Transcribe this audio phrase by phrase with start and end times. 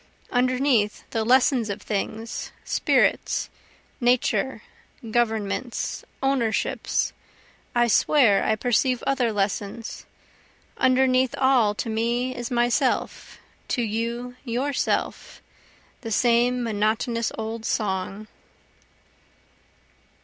[0.31, 3.51] Underneath the lessons of things, spirits,
[3.99, 4.63] Nature,
[5.11, 7.13] governments, ownerships,
[7.75, 10.07] I swear I perceive other lessons,
[10.75, 13.37] Underneath all to me is myself,
[13.67, 15.39] to you yourself,
[16.01, 18.25] (the same monotonous old song.)